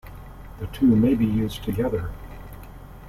[0.59, 2.09] The two may be used together.